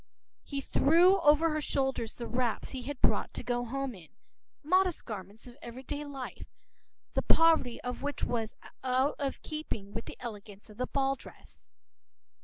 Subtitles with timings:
[0.47, 4.09] p>He threw over her shoulders the wraps he had brought to go home in,
[4.63, 6.47] modest garments of every day life,
[7.13, 11.69] the poverty of which was out of keeping with the elegance of the ball dress.